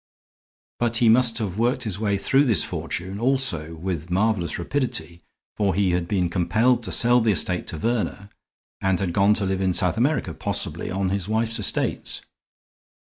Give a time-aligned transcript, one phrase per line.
[0.79, 5.21] But he must have worked his way through this fortune also with marvelous rapidity,
[5.57, 8.29] for he had been compelled to sell the estate to Verner
[8.81, 12.23] and had gone to live in South America, possibly on his wife's estates.